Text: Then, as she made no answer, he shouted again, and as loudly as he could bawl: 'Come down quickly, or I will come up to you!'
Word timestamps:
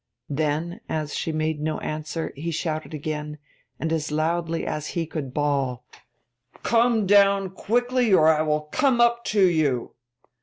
Then, 0.31 0.81
as 0.89 1.13
she 1.13 1.31
made 1.31 1.61
no 1.61 1.77
answer, 1.77 2.33
he 2.35 2.49
shouted 2.49 2.91
again, 2.91 3.37
and 3.79 3.93
as 3.93 4.11
loudly 4.11 4.65
as 4.65 4.87
he 4.97 5.05
could 5.05 5.31
bawl: 5.31 5.83
'Come 6.63 7.05
down 7.05 7.51
quickly, 7.51 8.11
or 8.11 8.27
I 8.27 8.41
will 8.41 8.61
come 8.61 8.99
up 8.99 9.23
to 9.25 9.45
you!' 9.47 9.93